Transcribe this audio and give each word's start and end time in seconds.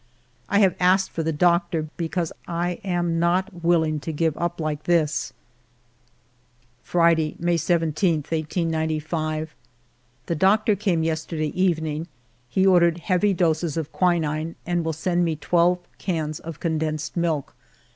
I 0.49 0.57
have 0.61 0.73
asked 0.79 1.11
for 1.11 1.21
the 1.21 1.31
doctor, 1.31 1.87
because 1.95 2.33
I 2.47 2.79
am 2.83 3.19
not 3.19 3.63
willing 3.63 3.99
to 3.99 4.11
give 4.11 4.35
up 4.35 4.59
like 4.59 4.85
this. 4.85 5.31
Friday, 6.81 7.35
May 7.37 7.55
17, 7.55 8.15
1895. 8.27 9.53
The 10.25 10.35
doctor 10.35 10.75
came 10.75 11.03
yesterday 11.03 11.49
evening. 11.53 12.07
He 12.49 12.65
ordered 12.65 12.97
heavy 12.97 13.35
doses 13.35 13.77
of 13.77 13.91
quinine, 13.91 14.55
and 14.65 14.83
will 14.83 14.91
send 14.91 15.19
ALFRED 15.21 15.39
DREYFUS 15.39 15.51
135 15.51 15.51
me 15.51 15.69
twelve 15.69 15.97
cans 15.99 16.39
of 16.39 16.59
condensed 16.59 17.15
milk. 17.15 17.53